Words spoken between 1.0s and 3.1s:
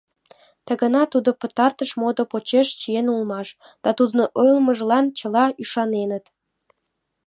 тудо пытартыш модо почеш чиен